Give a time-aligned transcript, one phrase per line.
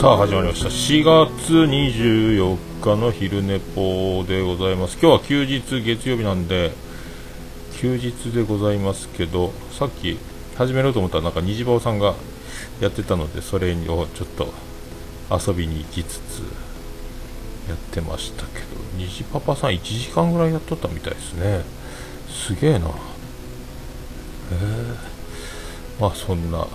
[0.00, 0.70] さあ始まりました。
[0.70, 4.94] 4月24日の昼寝ぽでございます。
[4.98, 6.72] 今日は休日月曜日なんで
[7.74, 10.16] 休日でございますけどさっき
[10.56, 12.14] 始めようと思ったらなんか虹坊さんが
[12.80, 13.76] やってたのでそれを
[14.06, 14.54] ちょっと
[15.30, 16.38] 遊びに行きつつ
[17.68, 21.62] やってましたけど虹パパさん1時間ぐらいやっとったみたいですね。
[22.26, 22.86] すげえな。
[22.86, 22.94] へえ、
[26.00, 26.66] まあそんな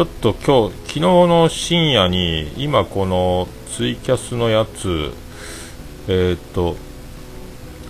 [0.00, 3.46] ちょっと今日、昨日の深夜に、今この
[3.76, 5.12] ツイキャスのやつ、
[6.08, 6.74] えっ、ー、と、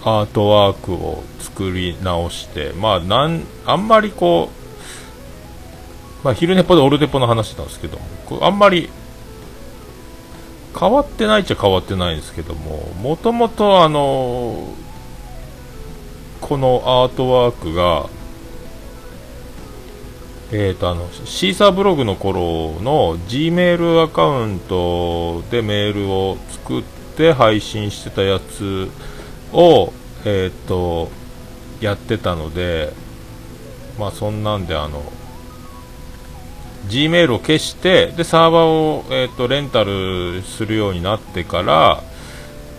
[0.02, 8.00] アートワークを作り直して、まあ、なん、あんまりこう、まあ、昼寝ぽでオルデポの話なんですけど、
[8.40, 8.90] あんまり
[10.76, 14.66] 変わってないっちゃ変わってないんですけども、もともとあの、
[16.40, 18.10] このアートワークが、
[20.52, 26.82] えーと、あのシーサーブログの頃の G メールアカウントでメールを作っ
[27.16, 28.88] て配信してたやつ
[29.52, 29.92] を、
[30.24, 31.08] えーと、
[31.80, 32.92] やってたので、
[33.96, 35.04] まあ、そんなんであの
[36.88, 42.02] G メールを消してでサーバーを、えーと、レンタルするようになってから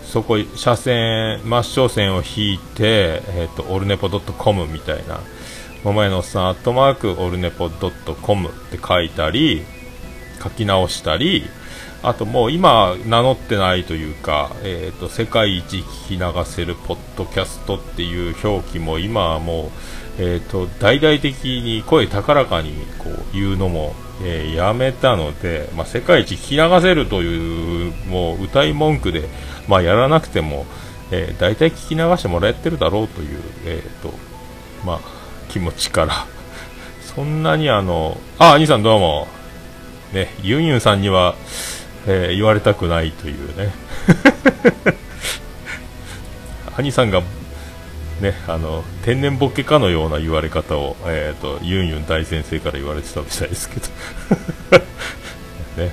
[0.04, 5.20] そこ車線真正線を引いて、えー、とオルネポドットコムみたいな
[5.84, 9.62] 桃屋のおっさん、アットマーク、オルネポドットコムって書いたり、
[10.40, 11.44] 書き直したり、
[12.04, 19.72] あともう今名乗ってないというか、えーと、世界一聞き流せるポッドキャストっていう表記も今はも
[20.18, 29.28] う、えーと、大々的に声高らかにこう言うのも、えー、やめたので、まあ、世界一聞き流せるというもう歌い文句で、
[29.68, 30.66] まあ、やらなくても、
[31.10, 34.12] えー、大体聞き流してもらえてるだろうという、えーと
[34.84, 35.21] まあ
[35.52, 36.26] 気持ちから。
[37.14, 39.28] そんなにあのあ兄さんどうも。
[40.14, 41.34] ねユンユンさんには、
[42.06, 43.74] えー、言われたくないというね。
[46.78, 47.22] 兄さんが
[48.22, 53.88] ねあの天然ボケかのような言われ方を、えーと、とユンユン大先生から言われてたみたいですけど。
[55.84, 55.92] ね。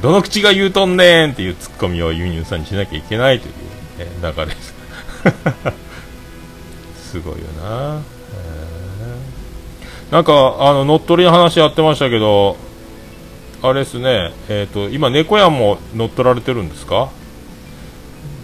[0.00, 3.54] どの口が言うとんねんっていうツッコミをユンユンさんにしなきゃいけないという、
[3.98, 4.46] ね、流れ。
[4.46, 4.52] で
[7.02, 8.14] すすごいよな。
[10.14, 12.56] なんか、あの、乗っ取りの話やってましたけど、
[13.62, 17.08] あれですね、えっ、ー、と、今、猫屋も乗っ取られてるんですか？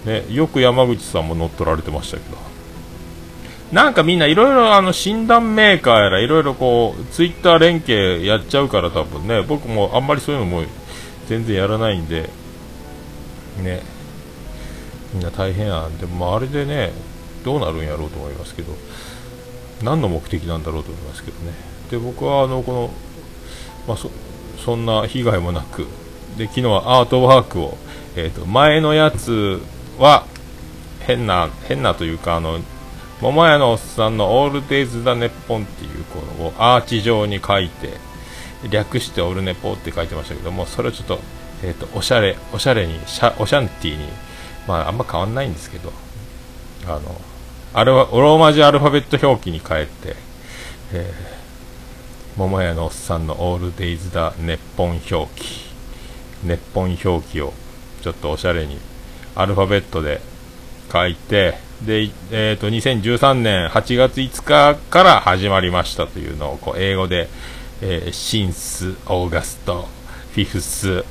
[0.05, 2.37] ね、よく山口さんも乗っ取られてましたけど。
[3.71, 9.43] なんかみんないろいろあの診断メーカーやらいろいろこうツイッター連携やっちゃうから多分ね。
[9.43, 10.65] 僕もあんまりそういうのも
[11.29, 12.29] 全然やらないんで。
[13.63, 13.85] ね。
[15.15, 15.97] みんな大変やん。
[15.99, 16.91] でもあれでね
[17.45, 18.73] どうなるんやろうと思いますけど。
[19.83, 21.53] 何の目的なんだろうと思いますけどね。
[21.91, 22.91] で僕はあのこの、
[23.89, 24.11] まあ、そ
[24.65, 25.87] そんな被害もなく
[26.37, 27.77] で昨日はアートワークを、
[28.15, 29.61] えーと、前のやつ
[29.99, 30.25] は
[31.01, 32.61] 変な変なというかあの
[33.21, 37.95] 桃屋のおっさんの「オールデイズ・ザ・ネッポン」っていうこのをアーチ状に書いて
[38.71, 41.19] 略して「オルネポ」って書いてましたけどもそれをちょっと,、
[41.63, 44.09] えーと、おしゃれおしゃれにシャオシャンティーに
[44.67, 45.93] まああんま変わんないんですけど
[46.87, 47.21] あの
[47.73, 50.17] アルローマ字アルファベット表記に変えて、
[50.93, 55.71] えー、桃屋のおっさんのオールデイズだ日本表記。
[56.43, 57.53] 日本表記を
[58.03, 58.79] ちょっとおしゃれに
[59.35, 60.21] アルファベットで
[60.93, 67.29] 書いてで、えーと、2013年8月5日から始まりましたというのをこう英語で、
[67.83, 69.87] えー、シンス、オーガスト、
[70.33, 71.05] フィフス、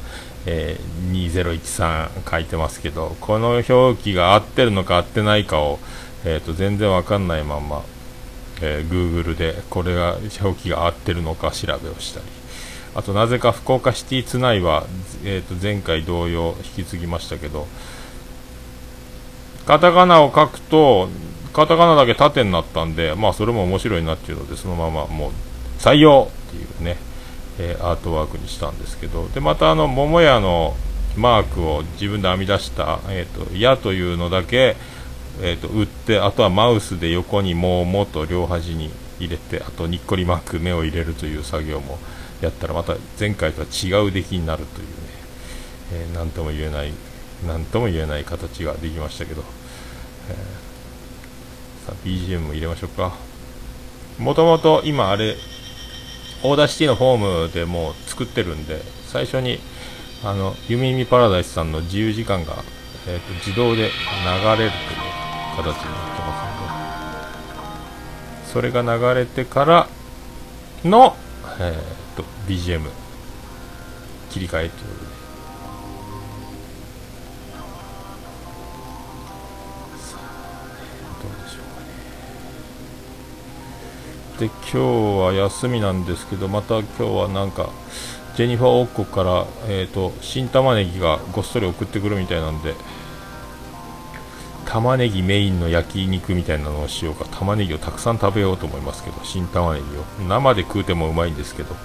[0.46, 5.80] えー、2013書いてますけどこの表記が合ってるのか合ってないかを
[6.26, 7.84] えーと、全然わかんないまま、
[8.62, 12.26] えー、Google でこれが表記が合ってるのか調べをしたり。
[12.96, 14.86] あとなぜか福岡シティツナイは、
[15.24, 17.68] えーと、前回同様引き継ぎましたけど
[19.66, 21.08] カタカナを書くと
[21.54, 25.32] カタカナだけ縦になったんでまあそれも面白いなっていうのでそのままもう
[25.78, 26.98] 採用っていうね、
[27.60, 29.28] えー、アートワークにしたんですけど。
[29.30, 30.76] でまたあの桃屋の
[31.16, 34.78] マークを自分で編み出した「えーと、矢」というのだけ
[35.42, 41.98] えーと、打ってあとはマウスで横にもうもと両端に入れてあとにっこりマーク目を入れるという作業も
[42.42, 44.94] やったらまた前回とは違う出来になるというね、
[45.94, 46.92] えー、何とも言えない
[47.48, 49.44] 何とも言えない形ができましたけど、
[50.30, 53.14] えー、さあ BGM も入れましょうか。
[54.18, 55.38] もともと今あれ
[56.44, 59.60] Audacity のフォームでもう作ってるんで最初に
[60.24, 62.64] あのユミミパラダイスさんの自由時間が、
[63.08, 63.90] えーと自動で流
[64.58, 65.09] れるという
[65.56, 65.84] 形になって
[66.22, 66.90] ますので。
[68.52, 69.88] それが流れてから
[70.84, 71.16] の、
[71.60, 72.90] えー、と BGM
[74.32, 74.90] 切り替えという。
[74.90, 74.96] こ
[79.90, 80.22] とでさあ
[81.22, 81.82] どうでしょうか
[84.38, 84.40] ね。
[84.40, 84.78] で今日
[85.20, 87.70] は休みなんですけどまた今日はなんか
[88.36, 92.74] ジェニファー王国から、えーと、新玉ねぎがごっそり送ってくるみたいなんで
[94.70, 97.26] 玉ねぎメインの焼肉みたいなのをしようか。
[97.26, 99.20] 玉ねぎをたくさん食べようと思いますけど。
[99.24, 100.04] 新玉ねぎを。
[100.28, 101.76] 生で食うてもうまいんですけど。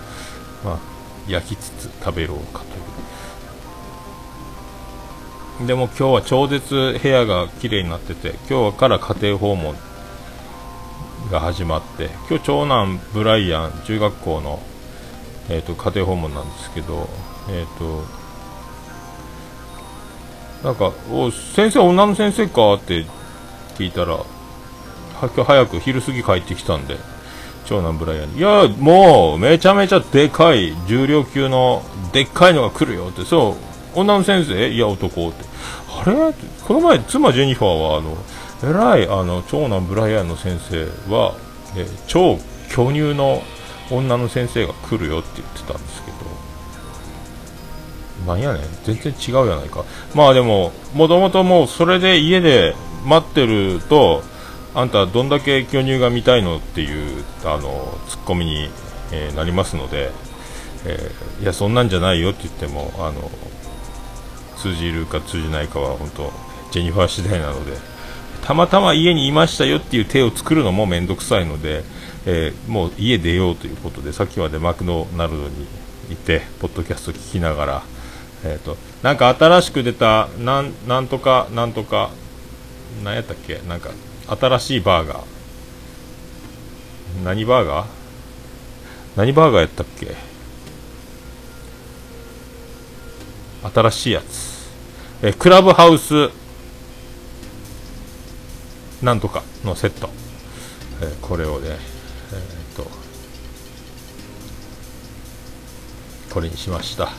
[0.65, 0.79] まあ
[1.27, 2.67] 焼きつつ食べろうかと
[5.63, 5.67] いう。
[5.67, 9.75] でも今日は超絶部屋が綺麗になってて今日から家庭訪問
[11.31, 14.61] が始まって今日長男ブライアン中学校の
[15.51, 17.07] えーと、家庭訪問なんですけど、
[17.51, 18.03] えーと、
[20.65, 23.05] なんかお先生、女の先生かって
[23.77, 24.19] 聞いたら
[25.21, 26.97] 今日早く昼過ぎ帰ってきたんで
[27.67, 28.39] 長男ブライアンに。
[28.39, 31.83] いやもうめちゃめちゃでかい重量級の
[32.13, 33.25] でっかいのが来るよって。
[33.25, 33.57] そ
[33.95, 34.69] う女の先生？
[34.71, 35.45] いや男って。
[36.03, 36.33] あれ？
[36.67, 38.17] この前妻ジェニファーはあの
[38.63, 41.37] 偉いあの長男ブライアンの先生は、
[41.77, 42.39] え超
[42.71, 43.43] 巨乳の
[43.91, 46.03] 女の先生が来るよって言ってたんです
[48.27, 48.63] なんやねん。
[48.85, 49.85] 全然違うやないか。
[50.15, 52.75] まあでももともともうそれで家で
[53.05, 54.23] 待ってると
[54.75, 58.69] あんたどんだけ巨乳が見たいのっていうあのツッコミに、
[59.13, 60.11] えー、なりますので、
[60.87, 63.31] えー、いやそんなんじゃないよって言ってもあの
[64.57, 66.33] 通じるか通じないかは本当
[66.73, 67.77] ジェニファー次第なので
[68.43, 71.85] たまたま家にいましたよっていう手を作るのも面倒くさいので
[72.27, 75.67] えー、もう家出ようということでさっきまでマクドナルドに
[76.11, 77.83] いてポッドキャスト聞きながら、
[78.45, 82.11] えーと、なんか新しく出たなんなんとかなんとか
[83.03, 83.59] 何やったっけ？
[83.67, 83.91] なんか
[84.29, 85.25] 新しいバーガー。
[87.25, 87.87] 何バーガー？
[89.17, 90.15] 何バーガーやったっけ？
[93.75, 94.69] 新しいやつ、
[95.23, 96.29] え、クラブハウス。
[99.03, 100.11] なんとかのセット、
[101.01, 101.77] えー、これをね
[102.33, 102.87] えー、と
[106.33, 107.11] これにしました、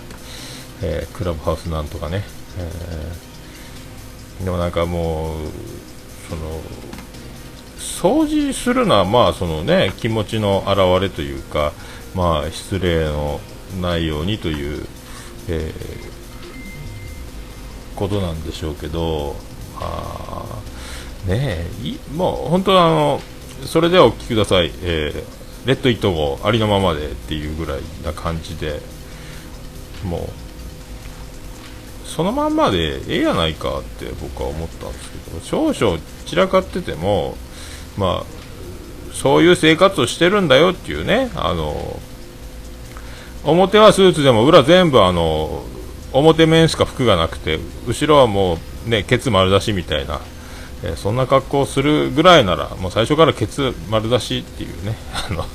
[0.82, 2.24] えー、クラブハウスなんとかね、
[2.58, 5.48] えー、でもなんかもう
[6.30, 6.62] その
[7.78, 11.72] 掃除するのはまあそのね気持ちの表れというか
[12.14, 13.40] まあ失礼の
[13.82, 14.86] ないようにという、
[15.50, 19.36] えー、ことなんでしょうけど
[19.80, 20.62] あ
[21.28, 23.22] ねえもう本当はあの
[23.66, 28.80] それではお聞きください、えー、レッド・イット・ゴーありのままでっていうぐらいな感じで
[30.04, 30.45] もう
[32.16, 37.36] そのまんまでええやないかって僕は思ったんですけど少々散らかってても
[37.98, 38.26] まあ
[39.14, 42.00] そういう生活をしてるんだよっていうねあの
[43.44, 45.64] 表はスーツでも裏全部あの
[46.14, 50.20] 表面しか服がなくて後ろはもうねケツ丸出しみたいな
[50.84, 55.46] え、そんな格好をするぐらいならもう最初からケツ丸出しっていうね あの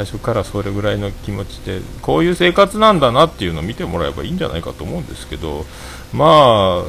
[0.00, 5.66] 最初からそれぐらいの気持ちでこういう生活なんだなっていうのを見てもらえばいいんじゃないかと思うんですけど
[6.14, 6.84] まあ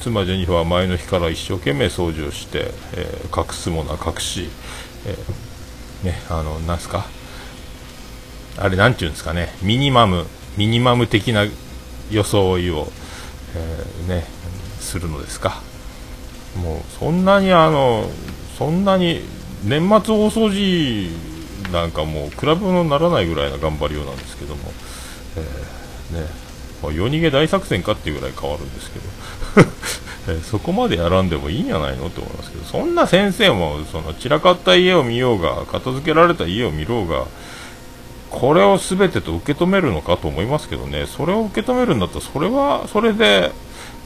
[0.00, 4.48] 妻ジェニファーは前の日から一生懸命掃除をして、えー、隠すものは隠し、
[5.06, 7.06] えー、ねあのなんすか？
[8.58, 9.50] あれなんていうんですかね？
[9.62, 11.44] ミニマムミニマム的な
[12.10, 12.88] 装いを、
[13.54, 14.24] えー、ね
[14.80, 15.62] するのですか？
[16.56, 18.10] もうそんなにあの
[18.58, 19.20] そんなに
[19.62, 21.31] 年末大掃除
[21.72, 24.62] なんかもう比べ物にならないぐらいな頑張りようなんですけども、
[25.36, 26.26] えー、ね。
[26.82, 29.06] まあ、夜逃げ大作戦かっていうぐらい変わるんですけど。
[30.28, 32.64] えー、そこまでやらんでもいいんじゃないのと思いますけど。
[32.64, 37.24] そんな先生もその散らかった家を見ようが片付けられた家を見ろうが
[38.30, 41.06] これを全てと受け止めるのかと思いますけどね。
[41.06, 43.52] それを受け止めるんだったらそれはそれで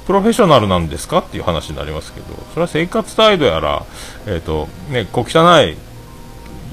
[0.06, 3.84] プロフェッショナルなんですかっていう話になりますけど、それは生活態度やら、
[4.26, 5.76] えっ、ー、と、ね、小汚い、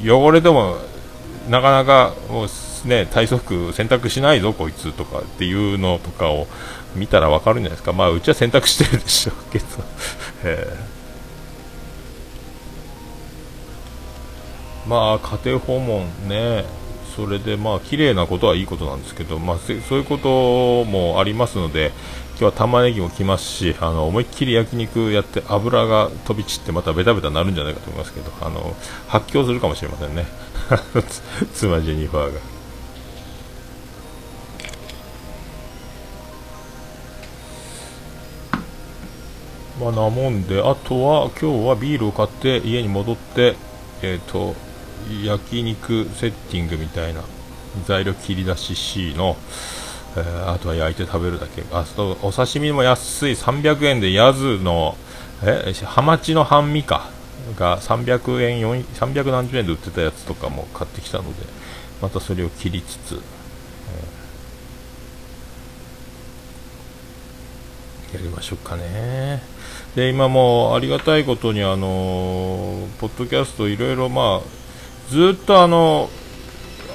[0.04, 0.78] 汚れても、
[1.50, 2.48] なかなか、もう
[2.88, 6.48] ね、体操服洗濯しないぞ、こいつとかっていうのとかを
[6.96, 7.94] 見たらわかるんじゃないですか。
[7.94, 9.66] まあ、うちは洗濯してるでしょうけど、
[10.44, 16.66] えー、まあ、家庭訪問ね、
[17.16, 21.92] それでまあ綺麗なことはいいことなんですけど、まあ、そういうこともありますので、
[22.32, 28.76] 今日は玉ねぎも来ますしあの思いっきり焼肉やって油が飛び散ってまたベタベタなるんじゃないかと思いますけどあの
[29.08, 30.26] 発狂するかもしれませんね
[31.54, 32.54] 妻ジェニファーが。
[39.80, 43.56] まあ、なもんで、あとは今日はビールを買って家に戻って、
[44.02, 44.56] えっ、ー、と
[45.24, 47.22] 焼肉セッティングみたいな
[47.86, 49.38] 材料切り出し C の、
[50.16, 51.64] えー、あとは焼いて食べるだけ。
[51.72, 53.32] あとお刺身も安い。
[53.32, 54.96] 300円でヤズの
[55.44, 57.10] えハマチの半身か。
[57.58, 61.46] が300円300何十円で売ってたやつとかも買ってきたので
[62.02, 69.42] またそれを切りつつ、えー、やりましょうかね。
[69.96, 74.63] で今もありがたいことにあのポッドキャストいろいろまあ
[75.10, 76.10] ずっとあの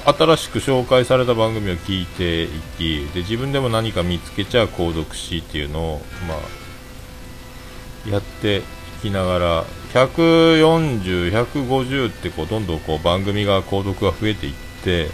[0.05, 2.47] 新しく紹介された番組を聞いてい
[2.77, 8.61] きで自分でも何か見つけちゃ購読しっていうのを、まあ、やってい
[9.01, 15.09] きながら140、150ってこうどんどんこう番組が購読が増えていって、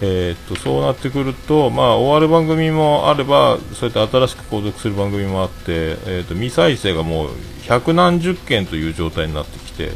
[0.00, 7.28] えー、っとそうなってくると、まあ、終わる番組もあればそうやって新しく購読する番組もあって、えー、っと未再生がもう
[7.66, 9.90] 百何十件という状態になってきて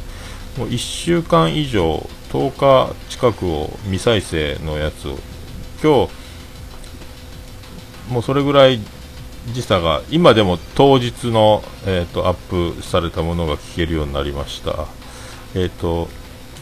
[0.58, 5.18] もう1週間以上10日近くを未再生のやつを。
[5.82, 6.12] 今日
[8.11, 8.80] もうそれぐらい
[9.52, 14.87] 時差が今でも当日の、えーと、アップされたものが聞けるようになりました、
[15.54, 16.08] えーと、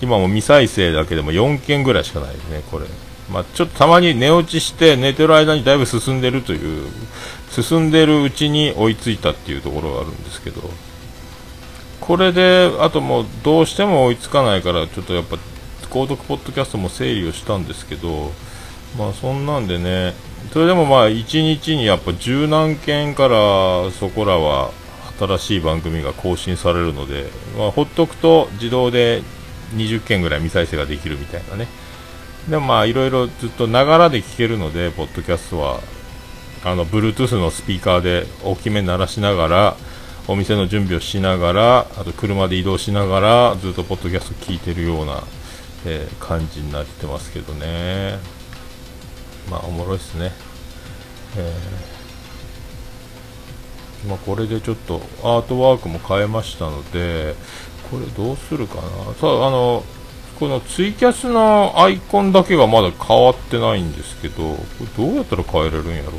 [0.00, 2.86] 今も未再生だけでも4件ぐらいしかないですねこれ、
[3.30, 6.88] まあ、ちょっとたまに寝落ちして寝てる間にだいぶ進んでるという
[7.50, 10.62] 進んでるうちに追いついたっていうところがあるんですけど。
[11.98, 15.38] これであともうどうしても追いつかないからちょっとやっぱ
[15.86, 18.32] 購読ポッドキャストも整理をしたんですけど、
[18.98, 20.14] まあそんなんでね、
[20.52, 24.70] それでもまあ1日にやっぱ十何件からそこらは
[25.18, 27.26] 新しい番組が更新されるので、
[27.56, 29.22] まあ、ほっとくと自動で
[29.74, 31.66] 20件ぐらい未再生ができるみたいなね。
[32.48, 35.80] でもまあいろいろずっとながらで聞けるので、ポッドキャストは、
[36.64, 39.76] あの、Bluetooth のスピーカーで大きめ鳴らしながら、
[40.28, 45.22] お店の準備をしながら、あと車で移動しながら、ずっとポッドキャスト聞いてるような
[45.88, 48.18] えー、感じになってますけどね。
[49.48, 50.32] まあおもろいっすね。
[51.36, 57.34] えー、まあ、これでちょっとアートワークも変えましたので
[57.90, 58.82] これどうするかな。
[59.14, 59.84] さああの
[60.40, 66.12] このツイキャスのアイコンだけがまだ変わってないんですけどこれどうやったら変えれるんやろ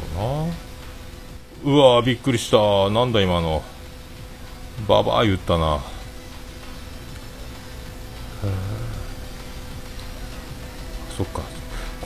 [1.66, 1.74] うな。
[1.74, 2.90] うわびっくりした。
[2.90, 3.64] なんだ今の。
[4.88, 5.82] ババア言ったな。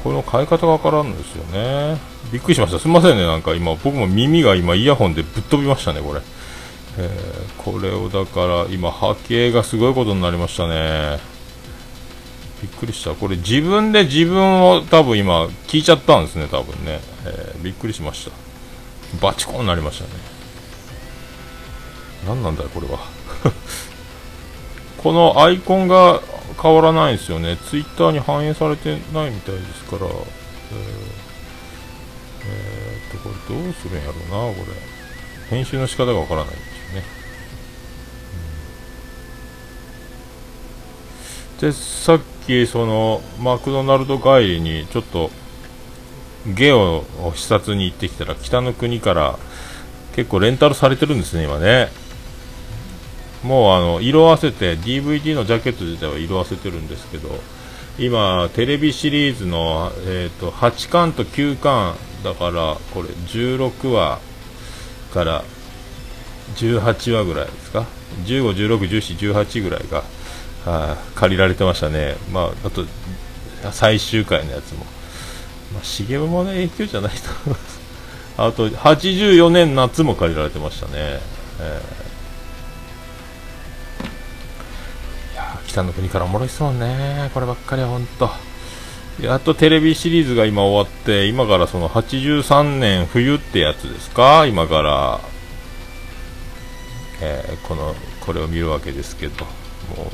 [0.03, 1.97] この変え方がわからんですよね。
[2.31, 2.79] びっくりしました。
[2.79, 3.23] すみませんね。
[3.25, 6.21] なんか今僕も耳が今イヤホンでぶっ飛びましたねこれ、
[6.97, 11.19] えー、これをだから今波形がすごいことになりましたね。
[12.61, 13.13] びっくりした。
[13.15, 18.31] これ自分で自分を多分今聞いちゃったんですね多分ね、えー、びっくりしました。
[19.19, 20.11] バチコンになりましたね。
[22.27, 22.99] 何なんだよこれは。
[25.03, 26.21] このアイコンが
[26.61, 30.11] 変わらないんですよね、ツイッターに反映されてないみたいですから、えー、
[32.45, 34.77] えー、っと、これどうするんやろうな、これ。
[35.49, 37.05] 編集の仕方がわからないんですよね。
[41.61, 45.31] うん、で、さっき、その、マクドナルド帰りに、ちょっと、
[46.45, 49.39] ゲオを視察に行ってきたら、北の国から
[50.15, 51.89] 結構レンタルされてるんですね、今ね。
[53.43, 57.29] もうあの色あせて DVD のジャケット自体は色あせてるんですけど
[57.99, 64.19] 今テレビシリーズの、えーと、8巻と9巻だからこれ16話
[65.13, 65.43] から
[66.55, 67.85] 18話ぐらいですか
[68.25, 72.85] ？15、16、17、18ぐらいが、はあ、借りられてましたね、まあ、あと
[73.71, 74.85] 最終回のやつも、
[75.73, 77.81] まあ、茂もの影響じゃないと思います。
[78.37, 80.91] あと84年夏も借りられてましたね、
[81.59, 82.00] えー。
[85.71, 88.29] 北の国からおもろいっすもんね、こればっかりは本当。
[89.23, 95.21] やっとテレビシリーズが今終わって、今からその83年冬ってやつですか、今から、
[97.21, 99.51] えー、この、これを見るわけですけど、も
[100.05, 100.07] う、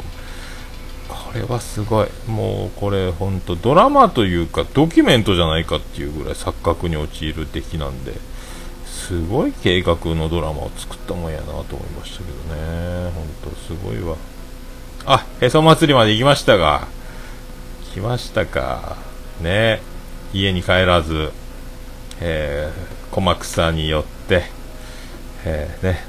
[1.08, 2.08] これはすごい。
[2.28, 8.14] もうこれ本当ドラマというかドキュメントじゃないかっていうぐらい錯覚に陥る出来なんで、
[8.86, 13.12] すごい計画のドラマを作ったもんやなと思いましたけどね。
[13.16, 14.18] 本当すごいわ。
[15.10, 16.86] あ、へそ祭りまで行きましたが、
[17.94, 18.98] 来ましたか。
[19.40, 19.82] ね、
[20.34, 21.32] 家に帰らず、
[22.20, 24.44] えー、小草によって、
[25.46, 26.04] えー、ね、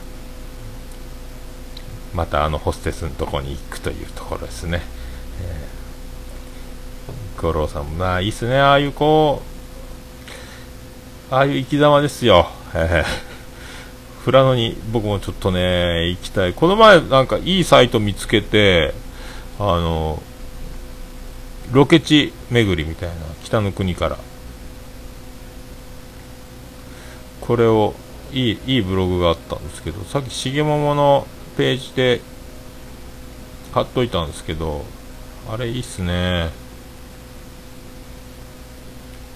[2.13, 4.83] またあのホステスのとこに行くというところですね。
[5.43, 9.43] えー、五郎さんも、まあいいっすね、ああいうこ
[11.31, 12.49] う、ああいう生き様ですよ。
[12.75, 13.28] えー
[14.29, 16.53] 富良野に僕もちょっとね、行きたい。
[16.53, 18.93] この前なんかいいサイト見つけて、
[19.59, 20.23] あの、
[21.73, 24.19] ロケ地巡りみたいな北の国から
[27.41, 27.95] これを
[28.33, 31.27] いいいいブログがあったんですけどさっき重桃の
[31.59, 32.21] ページで
[33.73, 34.85] 貼っといたんですけど
[35.51, 36.51] あれいいっすね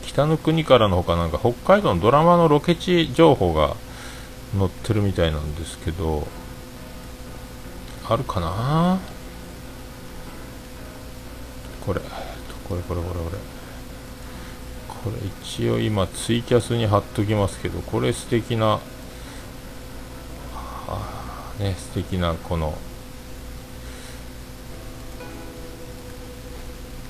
[0.07, 3.77] 北の国からのほかなんか北海道のドラマのロケ地情報が
[4.56, 6.26] 載ってるみたいなんですけど
[8.09, 8.99] あるかな？
[11.87, 12.00] これ
[12.68, 13.38] これこれこれこれ。
[15.04, 18.78] これ一応今ツイキャスに貼っときますけどこれ素敵な
[21.59, 22.78] ね素敵なこの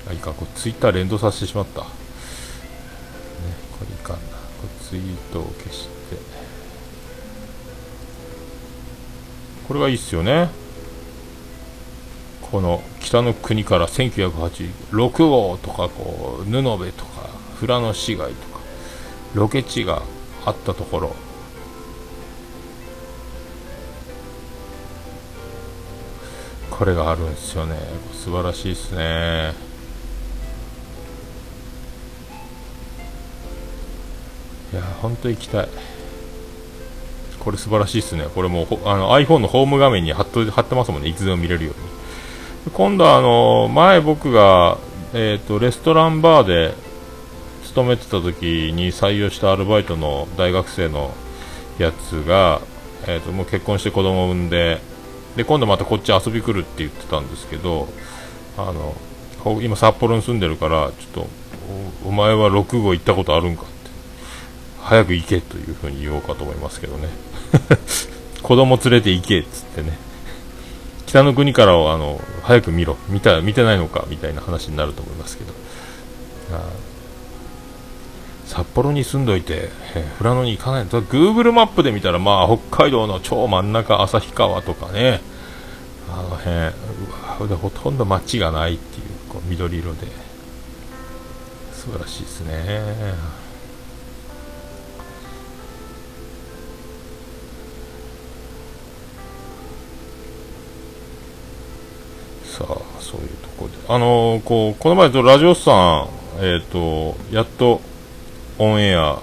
[0.09, 1.81] あいいかこれツイッター連動させてしまった。
[1.81, 1.87] ね
[3.77, 4.21] これいかんな。
[4.21, 4.27] こ
[4.63, 5.92] れツイートを消して。
[9.67, 10.49] これがいいっすよね。
[12.41, 17.29] この北の国から1986号とかこう布部とか
[17.59, 18.59] 富良野市街とか
[19.33, 20.03] ロケ地が
[20.45, 21.15] あったところ。
[26.69, 27.77] これがあるんですよね。
[28.13, 29.53] 素晴らしいですね。
[34.73, 35.69] いや本当行きたい。
[37.43, 38.25] これ素晴らしいですね。
[38.33, 41.09] これもうあの iPhone のホーム画面に貼っと貼ってますもんね。
[41.09, 41.73] いつでも見れるよう
[42.67, 42.71] に。
[42.71, 44.77] 今度はあの前僕が、
[45.13, 46.73] えーとレストランバーで
[47.63, 51.13] 勤めてた時に採用したアルバイトの大学生の
[51.79, 52.61] やつが、
[53.07, 54.79] えーと、もう結婚して子供を産んで
[55.35, 57.87] で今度またこっち遊び来るって言ってたんですけど
[58.57, 58.95] あの
[59.61, 61.27] 今札幌に住んでるからちょっと
[62.05, 63.73] お前は6号行ったことあるんかって。
[64.83, 67.07] 早く行けというふうに言おうかと思いますけどね。
[68.41, 69.97] 子供連れて行けっつってね。
[71.05, 72.97] 北の国からをあの早く見ろ。
[73.09, 75.53] 見た見てないのかみたいな話になると思いますけど。
[78.45, 79.69] 札幌に住んどいて、
[80.19, 80.85] 富良野に行かない。
[80.85, 85.21] と Google マップで見たら、まあ、北海道の超真ん中旭川とかね。
[86.11, 86.61] あの辺う
[87.41, 90.07] わでほとんど街がないっていうこう緑色で。
[91.73, 93.42] 素晴らしいですね。
[102.53, 103.77] さあそういうところで。
[103.87, 107.81] あのー、こうこの前とラジオさんえっ、ー、とやっと
[108.59, 109.19] オンエア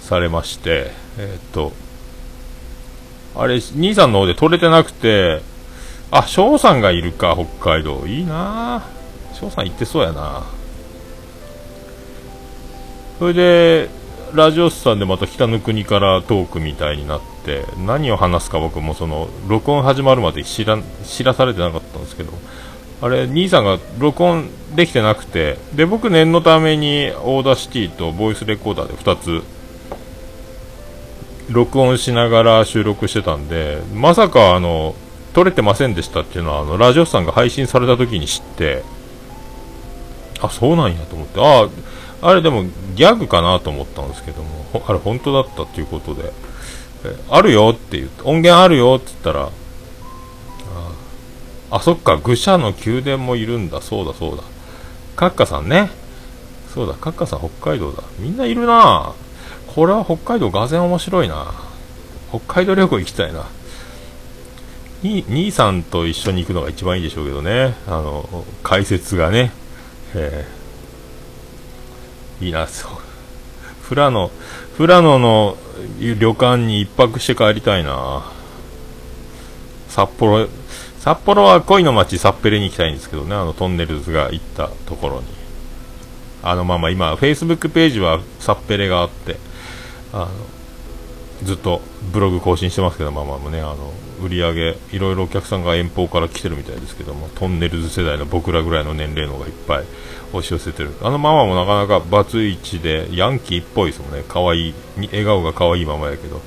[0.00, 1.72] されまして、えっ、と、
[3.34, 5.42] あれ、兄さんの方で撮れてなくて、
[6.10, 8.06] あ、翔さんがいるか、北海道。
[8.06, 8.82] いいな
[9.34, 10.44] 翔さん行ってそうやな。
[13.18, 13.90] それで、
[14.32, 22.32] ラジオスさんでまた北の国からトークみたいになって、何を話すか僕もその、録音始まるまで知ら、知らされてなかったんですけど、
[23.00, 29.42] あれ、兄さんが録音できてなくて、で、僕念のために Audacity とボイスレコーダーで2つ、
[31.50, 34.94] 録音しながら収録してたんで、まさかあの、
[35.32, 38.82] 撮れてませんでしたっていうのは、あの、ラジオさんが配信された時に知って、
[40.40, 41.68] あ、そうなんやと思って、あ、
[42.20, 42.64] あれでも
[42.96, 46.32] ギャグかなと思ったんですけども、あれ本当だったっていうことで、
[47.30, 49.48] あるよって言って、音源あるよって言ったら、
[51.70, 53.80] あ、そっか、愚者の宮殿もいるんだ。
[53.82, 54.42] そうだ、そうだ。
[55.16, 55.90] カッカさんね。
[56.72, 58.02] そうだ、カッカさん北海道だ。
[58.18, 59.12] みんないるな
[59.66, 61.52] これは北海道がぜん面白いな
[62.30, 63.46] 北海道旅行行きたいな。
[65.02, 67.74] に、兄さんと一緒に行くのが一番いいでしょうけどね。
[67.86, 69.52] あの、解説がね。
[70.14, 72.92] えー、いいな、そう。
[73.88, 74.30] 富良野、
[74.76, 75.56] 富良野の
[76.00, 78.30] 旅館に一泊して帰りたいな
[79.88, 80.48] 札幌、
[81.08, 85.26] 札幌は恋の街サッペレに行きたいんですけどね、あのトンネルズが行ったところに。
[86.42, 89.36] あのまあまあ今、フェイスブックページはサッペレがあって、
[90.12, 90.28] あの
[91.44, 91.80] ずっと
[92.12, 93.90] ブログ更新してますけど、まあまあね、あの
[94.22, 99.84] 売り上げ、いろいろお客さんが遠方から来てるみたいですけども、トンネルズ世代の僕らぐらいの年齢の方がいっぱい
[100.34, 100.92] 押し寄せてる。
[101.00, 106.42] あのママもなかなかバツイチで、ヤンキーっぽいですもんね、可愛い、笑顔が可愛いままやけど、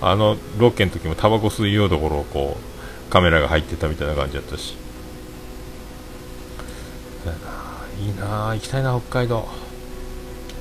[0.00, 2.77] あのロケの時もタバコ吸いようところをこう、
[3.10, 4.76] カメラが入ってたみたいな感じだったし。
[8.00, 9.48] いいな行きたいな北海道。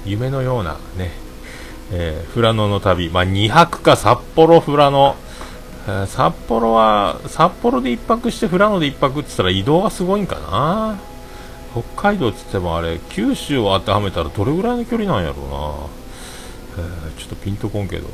[0.05, 1.11] 夢のようなね、
[1.91, 5.15] えー、富良野の旅、まあ、2泊か札幌富良野、
[5.87, 10.97] え、札幌は札幌で1泊して富良野で1泊って言ったら移動がすごいんかな。
[11.73, 15.89] 北海道って言ってもあれ九州を当てはめたらどれぐらいの距離なんやろ
[16.77, 18.07] うな、えー、ちょっとピンとこんけど。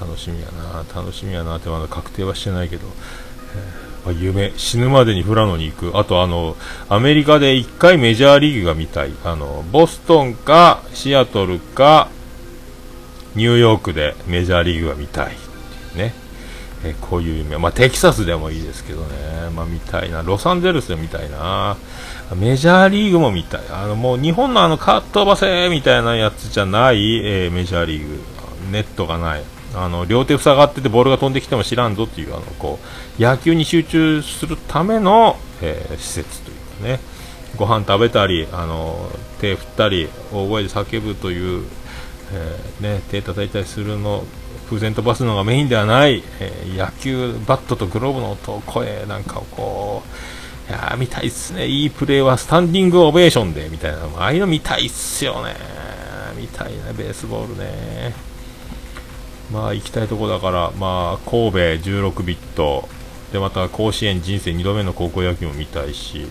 [0.00, 2.86] 楽しみやな楽しみやなってまだ確定はしてないけど、
[4.06, 5.98] え夢、死ぬまでに富良野に行く。
[5.98, 6.56] あとあの、
[6.88, 9.12] アメリカで1回メジャーリーグが見たい。
[9.24, 12.08] あの、ボストンか、シアトルか、
[13.34, 15.36] ニューヨークでメジャーリーグが見たい。
[15.94, 16.14] ね。
[16.82, 17.58] えこういう夢。
[17.58, 19.50] まあ、テキサスでもいいですけどね。
[19.54, 20.22] まあ、見たいな。
[20.22, 21.76] ロサンゼルスで見たいな。
[22.34, 23.60] メジャーリーグも見たい。
[23.70, 28.20] あの、もう日本のあの、カットバセみたいなやつじゃない、えー、メジャーリーグ。
[28.72, 29.42] ネットがない。
[29.74, 32.78] あの、両手塞がっててボールが飛んできても知らんぞっていう、あの、こ
[33.18, 37.00] う、野球に集中するための、えー、施設というかね。
[37.56, 41.64] ご飯食べたり、あの、手振ったり、大声で叫ぶという、
[42.32, 44.24] えー、ね、手叩いたりするの
[44.70, 50.02] 風船飛ばすのがメインではない、えー、野球バットとグローブの音、声なんかをこ
[50.68, 55.56] う、いや見たいっすね、いいプレーはスタンディングオベーションでみたいな、ああいうの見たいっすよね、
[56.36, 58.14] 見たいね、ベースボールね。
[59.52, 62.88] まあ行きたいとこだから、まあ神戸16ビット、
[63.32, 66.26] でまた甲子園人生2度目の高校野球も見たいし、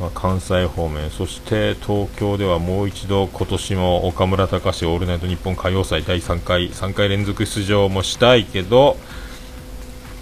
[0.00, 8.96] まあ、関西方面、そして東京ではもう一度今年も岡村隆史オールナイト日本歌謡祭第3回、3回連続出場もしたいけど、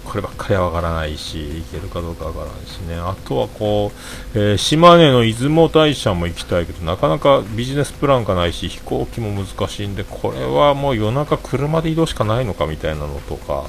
[0.05, 2.95] こればっかりはわからないし、行けるかどうかわからんしね。
[2.95, 3.91] あとはこ
[4.35, 13.65] う、えー、島根の出雲大社も行きたいけど、なかなかビジネスプランがないし、飛行機も難しいんで、これはもう夜中車で移動しかないのかみたいなのとか、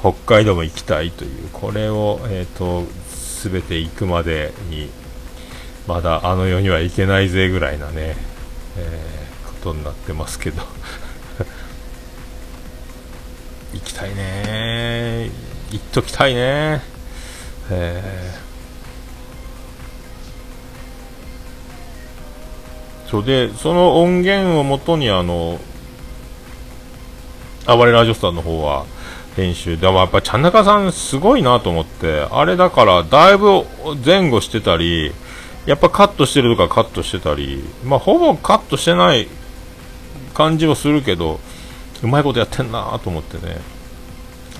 [0.00, 4.88] 北海道も行きたいという、これを、えっ、ー、と、すべて行くまでに
[5.88, 8.14] まだあの世には行けないぜぐらいなね、
[8.76, 10.62] えー、ことになってますけど
[13.74, 15.28] 行きたいね
[15.72, 16.82] 行っときたいね。
[17.70, 25.58] えー、そうでその音源をもとにあの
[27.66, 28.84] 暴れラジオスターの方は
[29.36, 29.78] 編集。
[29.78, 32.26] でもやっぱちゃん中さんすごいなと思って。
[32.30, 33.64] あれだからだいぶ
[34.04, 35.12] 前後してたり
[35.64, 39.28] やっぱカットしてるとかカットしてたり、まあ、ほぼカットしてない
[40.34, 41.38] 感じはするけど、
[42.02, 43.58] うまいことやってんなと思ってね、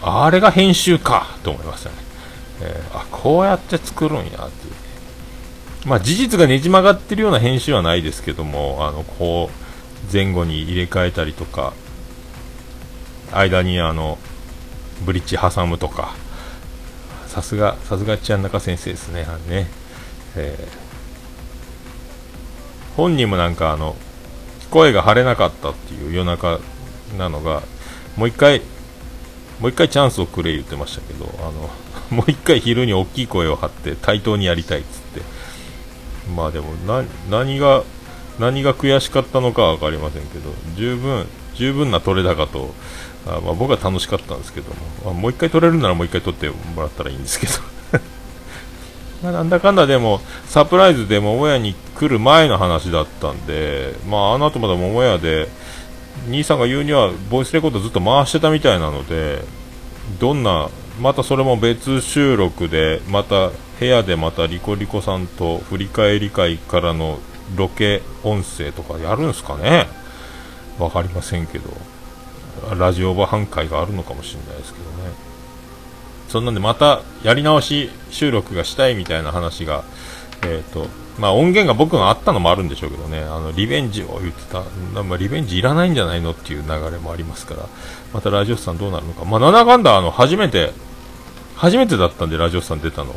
[0.03, 1.97] あれが編集かと思いましたね。
[2.61, 4.51] えー、あ、こうやって作るんやっていう、ね。
[5.87, 11.73] まあ、事実がねじ曲がってるような編集はないですけども、あの、こう、前後に入れ替えたりとか、
[13.33, 14.19] 間にあの、
[15.05, 16.15] ブリッジ挟むとか、
[17.27, 19.67] さすが、さすがちゃん中先生ですね、ね。
[20.37, 20.83] えー
[22.97, 23.97] 本人もなんかあの
[24.71, 26.61] 声が張れなかったっていう夜中
[27.19, 27.63] なのが
[28.17, 28.63] もう一回
[29.63, 31.71] もう一回チャンスをくれ言ってましたけどあの
[32.11, 35.23] もう一回昼に大きい声を張って対等にやりたいっつって。
[36.37, 36.75] まあでも
[37.31, 37.83] 何が
[38.39, 42.75] 何が悔しかったのかは分かりませんけど十分十分な取れ高と
[43.27, 47.53] あ、まあ、僕は楽しかったんですけども、まあ、もう一回取れるならもう一回取ってもらったらいいんですけど。
[49.23, 55.49] ま、なんだかんだでも、サプライズで桃屋に来る前の話だったんで、まあ、あの後まだ桃屋で、
[56.27, 59.43] 兄さんが言うには、ボイスレコードずっと回してたみたいなので、
[60.21, 60.69] どんな、
[61.01, 67.19] またそれも別収録で、また部屋でまたリコリコさんと振り返り会からの
[67.57, 69.89] ロケ音声とかやるんすかね
[70.79, 71.71] わかりませんけど、
[72.77, 75.13] ラジオ版半会があるのかもしれないですけどね。
[76.29, 79.85] そんなんでまたやり直し収録がしたいみたいな話が、
[80.43, 80.87] えーと
[81.19, 84.63] まあ、音源が僕があったのもあるんでしょうけどね、あのリベンジを言ってた、
[85.03, 87.69] まあ、リベンジいらないんじゃないのっていう流れもありますから、
[88.13, 90.73] またラジオスさんどうなるのか、まあ、なんだかんだあの初めて、
[91.55, 93.15] 初めてだったんで、ラジオスさん出たの、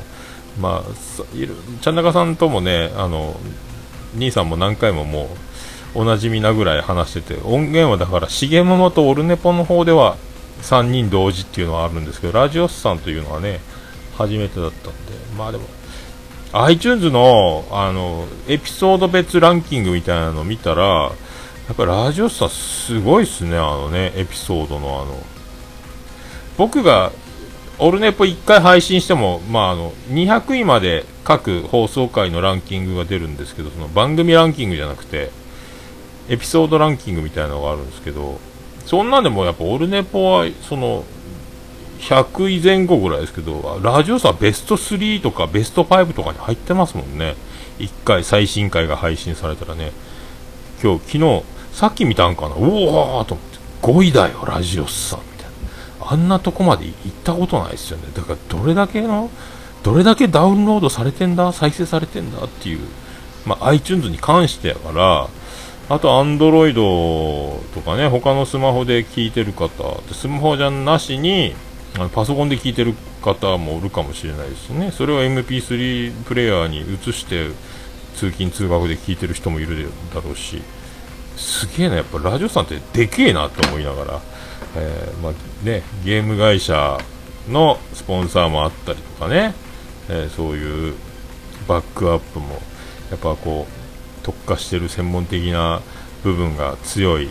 [0.59, 3.39] まあ、いるちゃん中さんともね、あの
[4.13, 5.29] 兄さんも何回もも
[5.95, 10.17] う、おなじみなぐらい話してて、音源はだから、重桃とオルネポの方では
[10.61, 13.61] 3人同時っていうのはあるんですけど、ラジオスさんというのはね、
[14.17, 15.63] 初めてだったんで、まあでも、
[16.63, 21.11] iTunes の、あの、エピソード別ランキングみたいなのを見たら、
[21.67, 25.17] やっぱラジオスさんすごいっすね、あのね、エピソードのあの、
[26.57, 27.11] 僕が、
[27.77, 35.31] オルネポ1回配信しても、まああの、200位まで各放送回のランキングが出るんですけど、その番組ランキングじゃなくて、
[36.29, 38.39] エピソードランキングみたいなのがあるんですけど、
[38.85, 41.03] そんなんでもやっぱオルネポはその
[41.99, 47.35] 100位前後ぐらいですけどラジオさベスト3とかベスト5とかに入ってますもんね。
[47.79, 49.91] 1回最新回が配信されたらね。
[50.81, 52.55] 今日昨日さっき見たんかな。
[52.55, 53.55] おおと思って。
[53.81, 55.45] 5位だよラジオさんみたい
[55.99, 58.03] なあんなとこまで行ったことないですよね。
[58.13, 59.29] だからどれだけの
[59.83, 62.79] どれだけダウンロードされてんだ再生されてんだっていう、
[63.45, 65.27] まあ、iTunes に関してやから
[65.87, 71.53] あと、アンドロイドとかね、他のスマホで聞いてる方、スマホじゃなしに、
[71.95, 74.91] あのパソコンで聞いてる方もおるかもしれないですね。
[74.91, 77.49] それを MP3 プレイヤーに移して
[78.15, 80.61] 通勤通学で聞いてる人もいるだろうし。
[81.37, 84.21] すげえなやっぱラジオさんってでけえなと思いながら、
[84.77, 86.97] えー、まあね、ゲーム会社
[87.49, 89.53] のスポンサーもあったりとかね、
[90.09, 90.95] えー、そういう
[91.67, 92.61] バックアップも
[93.11, 95.81] やっぱこう特化してる専門的な
[96.23, 97.29] 部分が強い。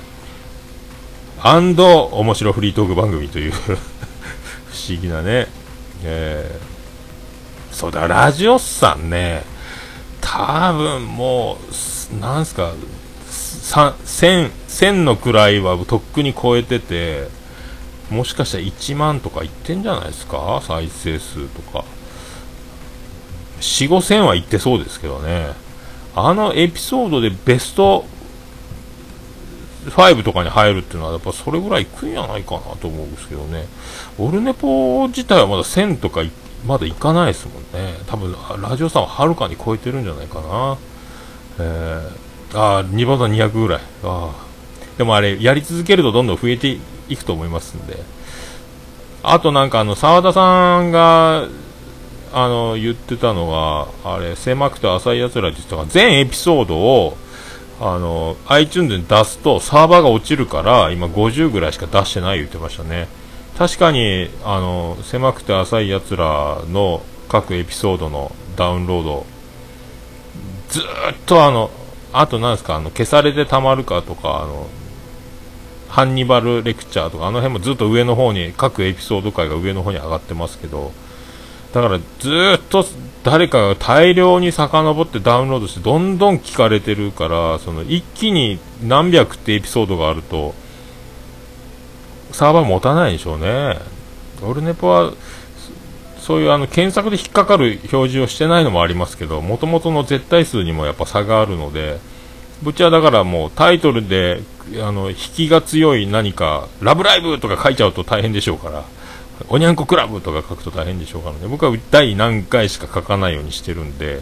[1.42, 3.52] アンド面白フリートーク番組という
[4.74, 5.46] 不思議なね、
[6.02, 9.44] えー、そうだラジオさんね。
[10.20, 11.58] 多分も
[12.12, 12.72] うなんすか
[13.28, 17.28] 1000 1000の位はとっくに超えてて
[18.10, 20.60] もしかしたら1万とかいってんじゃないですか？
[20.66, 21.84] 再生数とか。
[23.60, 25.52] 4、5000はいってそうですけどね。
[26.16, 28.04] あのエピソードでベスト
[29.90, 33.66] 5とかに入るっていうのはやっぱそれぐらいいくんじゃないかなと思うんですけどね。
[34.18, 36.22] オルネポ自体はまだ1000とか
[36.66, 37.94] まだいかないですもんね。
[38.06, 40.78] 多分ラジオさんははるかに超えてるんじゃないかな。
[41.58, 43.80] えー、ああ2番200ぐらい。
[44.02, 44.44] ああ
[44.98, 47.98] でもあれやり続けるとどんどん増えていくと思いますんで。
[49.22, 51.48] あとなんかあの澤田さんが
[52.32, 53.48] あの言ってたの
[54.04, 57.16] があれ狭くて浅いやつらって言ったが全エピソードを
[57.80, 63.08] あの iTunes に出すとサーバーが落ちるから今50ぐらいしか出してない言ってましたね。
[63.58, 69.26] 確かにあの狭くて浅いやつらの各エピソードのダウンロード
[70.68, 70.82] ずっ
[71.26, 71.70] とあの
[72.12, 74.68] あとなんですかあの消されてたまるかとかあの
[75.88, 80.92] ハンニバルレクチャーとかあの辺もずっと上の方に各エピソード回が上の方に上がってますけど
[81.74, 82.86] だからずっと
[83.24, 90.54] 誰かが大量に遡ってダウンロードしてどんどん聞かれてるからその一気に何百ってエピソードがあると
[92.30, 93.78] サーバー持たないでしょうね。
[94.42, 95.12] オルネポは
[96.18, 101.98] そういうあの検索で引っかかる表示をしてないのもありますけどもともとの絶対数にもやっぱ差があるので
[102.62, 104.40] ぶちゃだからもうタイトルで
[104.82, 108.84] あの引きが強い何か「ラブライブ!」とか書いちゃうと大変でしょうから
[109.48, 111.46] おにゃんこクラブとか書くと大変でしょうからね。
[111.48, 114.20] 僕は第何回しか書かないようにしてるんで、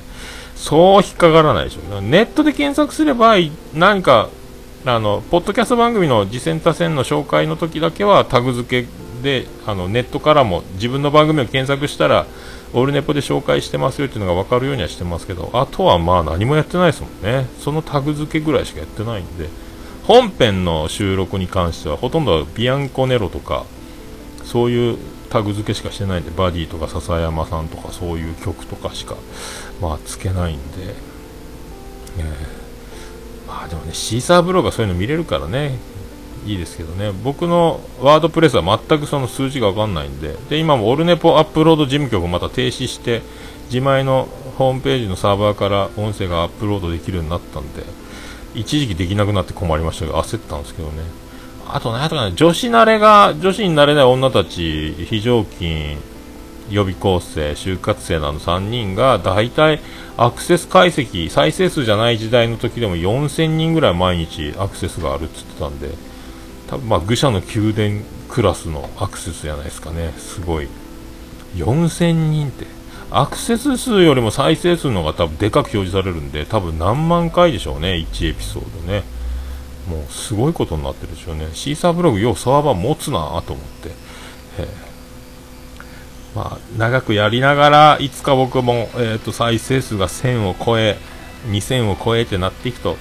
[0.57, 2.03] そう引っかからないでしょう。
[2.03, 3.35] ネットで検索すれば、
[3.75, 4.29] 何か、
[4.85, 8.88] あの、ポッドキャスト番組の次戦多戦の紹介の時だけはタグ付け
[9.22, 12.27] で、あの、ネットからも自分の番組を検索したら、
[12.75, 17.46] オールネポで紹介してますよっていうのが分かるようにはしてますけど、あとはまあ何もやってないですもんね。
[17.61, 19.48] そのタグ付けぐらいしかやってないんで、
[20.05, 23.66] 本編の収録に関してはほとんどビアンコネロとか、
[24.45, 24.99] そういう
[25.31, 29.17] タグ付けしかしてないんでバディとか笹山さんとかそういう曲とかしか
[29.81, 30.95] まあつけないんで、
[32.19, 35.79] えー、まあでもねシーサーブログはそういうの見れるからね。
[36.45, 37.13] いいですけどね。
[37.23, 40.35] 僕のワードプレスは全くその数字が分かんないんで。
[40.51, 43.23] で今もオルネポアップロード事務局をまた停止して
[43.67, 44.29] 自前の
[44.59, 47.85] ホームページのサーバーから音声がアップロードできるようになったんで
[48.55, 51.22] 一時期できなくなって困りましたけど焦ったんですけどね。
[51.75, 55.97] あと何やったかな、女子慣れが、女子になれない女たち、非常勤、
[56.71, 59.81] 予備校生、就活生など3人が、大体、
[60.19, 65.89] アクセス解析、再生数じゃない時代の時でも4000人ぐらい毎日アクセスがあるって言ってたんで、
[66.69, 70.69] 多分まあ、愚者の宮殿クラスのアクセスじゃないですかね、すごい。
[71.57, 72.67] 4000人って、
[73.11, 79.05] アクセス数よりも再生数の方が多分でかく表示されるんで、多分何万回でしょうね、1エピソードね。
[79.88, 81.49] もうすごいことになってるでしょうね。
[81.55, 83.90] シーサーブログようサーバー持つなと思って、
[86.35, 90.97] まあ、長くやりながらいつか僕も、えーと、再生数が1000を超え
[91.49, 92.97] 2000を超えってなっていくと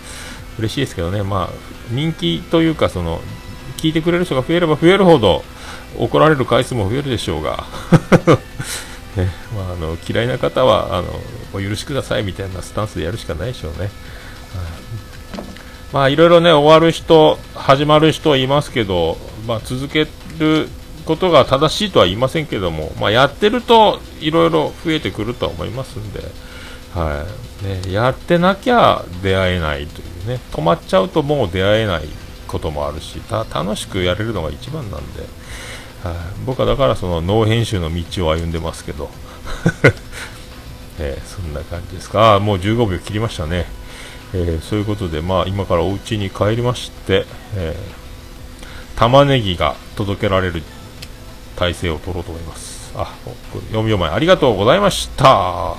[0.59, 1.49] 嬉しいですけどね、まあ、
[1.91, 3.21] 人気というかその
[3.77, 5.43] 聞いてくれる人が増えれば増えるほど
[5.97, 7.65] 怒られる回数も増えるでしょうが。
[9.15, 9.29] ね。
[9.55, 11.07] まあ、あの嫌いな方はあの
[11.53, 13.89] お許しくださいみたいなスタンスでやるしかないでしょうね。
[15.93, 20.07] まあいろいろね、終わる人、始まる人はいますけど、まあ続け
[20.39, 20.69] る
[21.05, 26.21] ことが正しいとは言いませんけども、まあやってるといろいろ増えてくるとは思いますんで、
[26.93, 27.25] は
[27.61, 27.65] い。
[27.65, 32.03] ね、やってなきゃ出会えないというね、止まっちゃうともう出会えない
[32.47, 35.21] こともあるし、楽しくやれるのが一番なんで、
[36.03, 39.09] はい、僕はだからその脳編集の道を歩んでますけど、
[40.99, 42.39] えー、そんな感じですか。
[42.39, 43.80] もう15秒切りましたね。
[44.33, 50.63] えー、そういうことで、まあ、今からお家に帰りまして、えー、玉ねぎが届けられる
[51.55, 52.91] 体制を取ろうと思います。
[52.95, 55.25] あ、読み読まありがとうございました。
[55.25, 55.77] は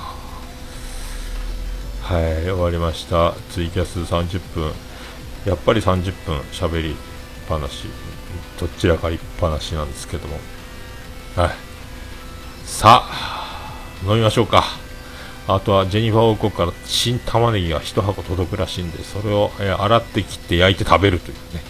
[2.09, 3.33] い、終わりました。
[3.51, 4.71] ツイキャス30分。
[5.45, 6.95] やっぱり30分喋りっ
[7.47, 7.85] ぱなし、
[8.59, 10.39] どちらかりっぱなしなんですけども。
[11.35, 11.49] はい。
[12.65, 13.73] さあ、
[14.05, 14.82] 飲みましょうか。
[15.47, 21.61] あとはジェニファー王国から新玉ねぎが1箱届くらしいんで、それを、え、洗って切って焼いて食べるというね、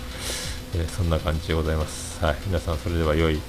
[0.75, 2.23] え、そんな感じでございます。
[2.23, 2.35] はい。
[2.45, 3.39] 皆さんそれでは良い1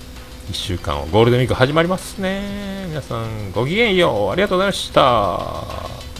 [0.53, 2.87] 週間を、ゴールデンウィーク始まりますね。
[2.89, 4.31] 皆さんごきげんよう。
[4.31, 6.14] ありがとうございました。